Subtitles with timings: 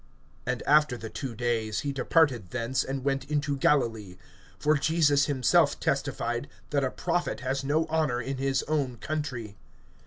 [0.47, 4.17] (43)And after the two days he departed thence, and went into Galilee.
[4.59, 9.57] (44)For Jesus himself testified, that a prophet has no honor in his own country.